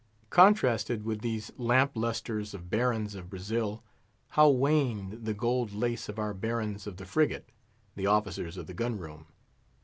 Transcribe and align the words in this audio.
Contrasted 0.31 1.05
with 1.05 1.21
these 1.21 1.51
lamp 1.59 1.91
lustres 1.93 2.55
of 2.55 2.71
Barons 2.71 3.13
of 3.13 3.29
Brazil, 3.29 3.83
how 4.29 4.49
waned 4.49 5.25
the 5.25 5.33
gold 5.35 5.73
lace 5.73 6.09
of 6.09 6.17
our 6.17 6.33
barons 6.33 6.87
of 6.87 6.97
the 6.97 7.05
frigate, 7.05 7.49
the 7.95 8.07
officers 8.07 8.57
of 8.57 8.65
the 8.65 8.73
gun 8.73 8.97
room! 8.97 9.27